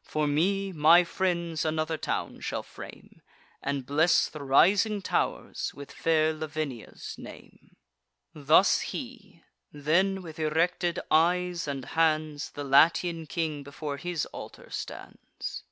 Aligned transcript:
For 0.00 0.26
me, 0.26 0.72
my 0.72 1.04
friends 1.04 1.62
another 1.62 1.98
town 1.98 2.40
shall 2.40 2.62
frame, 2.62 3.20
And 3.62 3.84
bless 3.84 4.26
the 4.26 4.42
rising 4.42 5.02
tow'rs 5.02 5.74
with 5.74 5.92
fair 5.92 6.32
Lavinia's 6.32 7.16
name." 7.18 7.76
Thus 8.32 8.80
he. 8.80 9.44
Then, 9.72 10.22
with 10.22 10.38
erected 10.38 10.98
eyes 11.10 11.68
and 11.68 11.84
hands, 11.84 12.52
The 12.52 12.64
Latian 12.64 13.26
king 13.26 13.62
before 13.62 13.98
his 13.98 14.24
altar 14.32 14.70
stands. 14.70 15.64